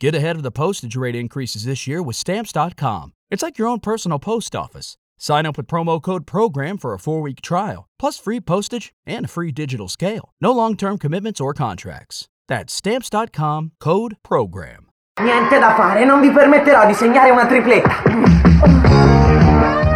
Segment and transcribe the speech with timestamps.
[0.00, 3.12] Get ahead of the postage rate increases this year with Stamps.com.
[3.30, 4.96] It's like your own personal post office.
[5.18, 9.26] Sign up with promo code PROGRAM for a four week trial, plus free postage and
[9.26, 10.32] a free digital scale.
[10.40, 12.28] No long term commitments or contracts.
[12.48, 14.86] That's Stamps.com code PROGRAM.
[15.20, 18.02] Niente da fare, non vi permetterò di segnare una tripletta.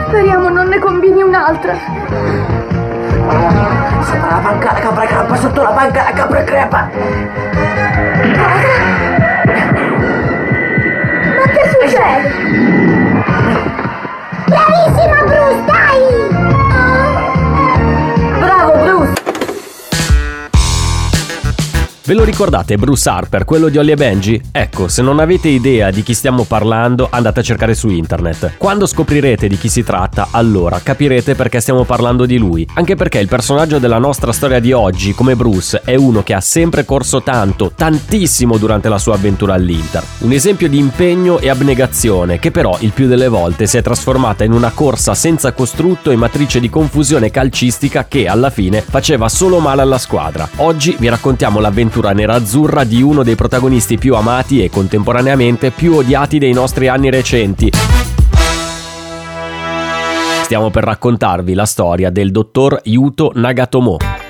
[0.09, 1.79] Speriamo non ne combini un'altra.
[4.05, 6.91] Sopra la panca la capra crapa, sotto la panca la capra crepa.
[22.07, 24.39] Ve lo ricordate Bruce Harper, quello di Ollie e Benji?
[24.53, 28.59] Ecco, se non avete idea di chi stiamo parlando, andate a cercare su internet.
[28.59, 32.69] Quando scoprirete di chi si tratta, allora capirete perché stiamo parlando di lui.
[32.75, 36.43] Anche perché il personaggio della nostra storia di oggi, come Bruce, è uno che ha
[36.43, 40.05] sempre corso tanto, tantissimo durante la sua avventura all'Inter.
[40.19, 44.45] Un esempio di impegno e abnegazione, che però il più delle volte si è trasformata
[44.45, 49.59] in una corsa senza costrutto e matrice di confusione calcistica che alla fine faceva solo
[49.59, 50.47] male alla squadra.
[50.57, 56.39] Oggi vi raccontiamo l'avventura nerazzurra di uno dei protagonisti più amati e contemporaneamente più odiati
[56.39, 57.71] dei nostri anni recenti.
[60.43, 64.24] Stiamo per raccontarvi la storia del dottor Yuto Nagatomo.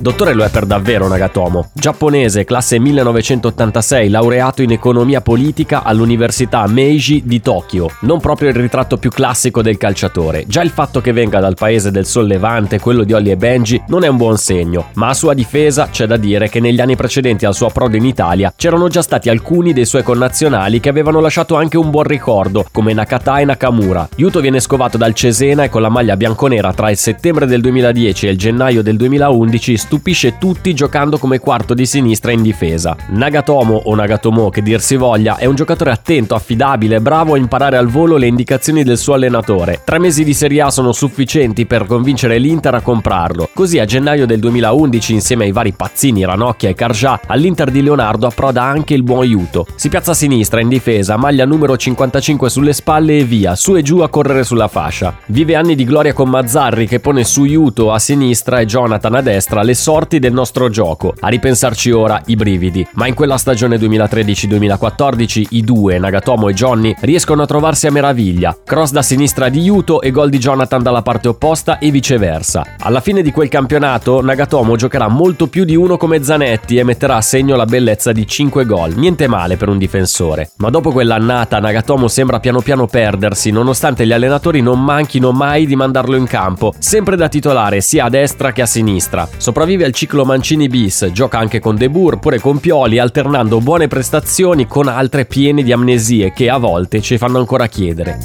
[0.00, 7.20] Dottore lo è per davvero Nagatomo, giapponese, classe 1986, laureato in economia politica all'Università Meiji
[7.26, 7.90] di Tokyo.
[8.00, 10.46] Non proprio il ritratto più classico del calciatore.
[10.46, 14.02] Già il fatto che venga dal paese del sollevante, quello di Ollie e Benji, non
[14.02, 14.86] è un buon segno.
[14.94, 18.06] Ma a sua difesa c'è da dire che negli anni precedenti al suo approdo in
[18.06, 22.64] Italia c'erano già stati alcuni dei suoi connazionali che avevano lasciato anche un buon ricordo,
[22.72, 24.08] come Nakata e Nakamura.
[24.16, 28.28] Yuto viene scovato dal Cesena e con la maglia bianconera tra il settembre del 2010
[28.28, 32.96] e il gennaio del 2011 stupisce tutti giocando come quarto di sinistra in difesa.
[33.08, 37.76] Nagatomo o Nagatomo che dir si voglia è un giocatore attento, affidabile, bravo a imparare
[37.76, 39.80] al volo le indicazioni del suo allenatore.
[39.84, 43.48] Tre mesi di Serie A sono sufficienti per convincere l'Inter a comprarlo.
[43.52, 48.28] Così a gennaio del 2011 insieme ai vari pazzini Ranocchia e Carjà all'Inter di Leonardo
[48.28, 49.66] approda anche il buon Aiuto.
[49.74, 53.82] Si piazza a sinistra in difesa, maglia numero 55 sulle spalle e via, su e
[53.82, 55.16] giù a correre sulla fascia.
[55.26, 59.20] Vive anni di gloria con Mazzarri che pone su Aiuto a sinistra e Jonathan a
[59.20, 61.14] destra le sorti del nostro gioco.
[61.20, 62.86] A ripensarci ora, i brividi.
[62.92, 68.54] Ma in quella stagione 2013-2014 i due, Nagatomo e Johnny, riescono a trovarsi a meraviglia.
[68.62, 72.76] Cross da sinistra di Yuto e gol di Jonathan dalla parte opposta e viceversa.
[72.80, 77.16] Alla fine di quel campionato, Nagatomo giocherà molto più di uno come Zanetti e metterà
[77.16, 78.92] a segno la bellezza di 5 gol.
[78.94, 80.50] Niente male per un difensore.
[80.58, 85.74] Ma dopo quell'annata, Nagatomo sembra piano piano perdersi, nonostante gli allenatori non manchino mai di
[85.74, 89.26] mandarlo in campo, sempre da titolare sia a destra che a sinistra.
[89.36, 93.86] Sopravvive al ciclo Mancini bis, gioca anche con De Boer, pure con Pioli, alternando buone
[93.86, 98.18] prestazioni con altre piene di amnesie che a volte ci fanno ancora chiedere.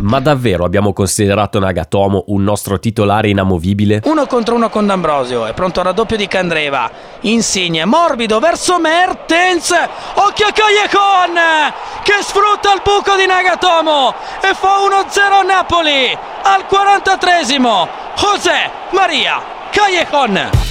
[0.00, 4.02] Ma davvero abbiamo considerato Nagatomo un nostro titolare inamovibile?
[4.04, 6.90] Uno contro uno con D'Ambrosio, è pronto al raddoppio di Candreva.
[7.22, 9.72] Insigne, morbido verso Mertens.
[10.14, 11.72] Occhio a Callejon
[12.04, 17.88] che sfrutta il buco di Nagatomo e fa 1-0 a Napoli al 43esimo.
[18.14, 20.67] José Maria Callejon.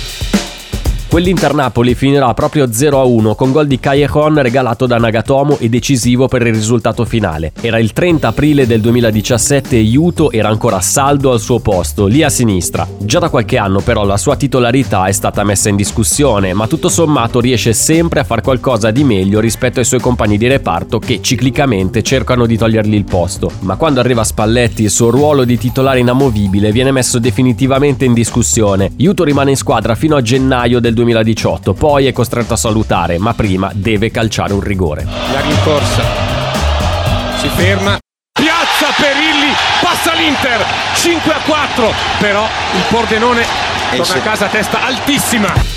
[1.17, 6.45] Quell'Inter Napoli finirà proprio 0-1 con gol di Callejon regalato da Nagatomo e decisivo per
[6.45, 7.53] il risultato finale.
[7.59, 12.21] Era il 30 aprile del 2017 e Yuto era ancora saldo al suo posto, lì
[12.21, 12.87] a sinistra.
[12.99, 16.87] Già da qualche anno però la sua titolarità è stata messa in discussione, ma tutto
[16.87, 21.19] sommato riesce sempre a far qualcosa di meglio rispetto ai suoi compagni di reparto che
[21.23, 23.49] ciclicamente cercano di togliergli il posto.
[23.61, 28.91] Ma quando arriva Spalletti il suo ruolo di titolare inamovibile viene messo definitivamente in discussione.
[28.97, 33.33] Yuto rimane in squadra fino a gennaio del 2018, poi è costretto a salutare, ma
[33.33, 35.05] prima deve calciare un rigore.
[35.31, 36.03] La rincorsa.
[37.37, 37.97] Si ferma.
[38.33, 40.65] Piazza Perilli, passa l'Inter.
[40.95, 41.93] 5 a 4.
[42.19, 43.45] Però il Pordenone
[43.95, 45.76] torna a casa a testa altissima.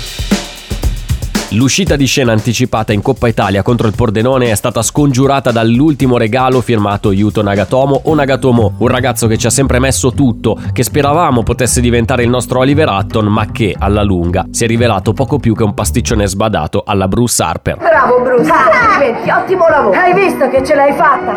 [1.53, 6.61] L'uscita di scena anticipata in Coppa Italia contro il Pordenone è stata scongiurata dall'ultimo regalo
[6.61, 11.43] firmato Yuto Nagatomo o Nagatomo, un ragazzo che ci ha sempre messo tutto, che speravamo
[11.43, 15.53] potesse diventare il nostro Oliver Hutton, ma che, alla lunga, si è rivelato poco più
[15.53, 17.75] che un pasticcione sbadato alla Bruce Harper.
[17.75, 18.49] Bravo Bruce!
[18.49, 19.99] Complimenti, ottimo lavoro!
[19.99, 21.35] Hai visto che ce l'hai fatta?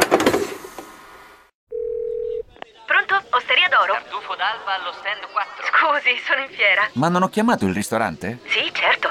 [2.87, 3.15] Pronto?
[3.31, 3.95] Osteria d'oro?
[3.95, 5.65] Tartufo d'alba allo stand 4.
[5.75, 6.87] Scusi, sono in fiera.
[6.93, 8.39] Ma non ho chiamato il ristorante?
[8.47, 9.11] Sì, certo.